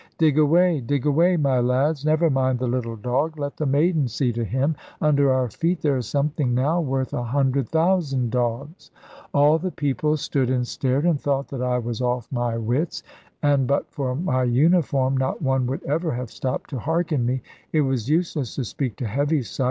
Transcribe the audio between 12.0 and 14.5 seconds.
off my wits; and but for my